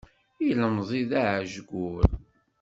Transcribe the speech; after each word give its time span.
Ilemẓi-a 0.49 1.09
d 1.09 1.11
aɛejgur. 1.21 2.03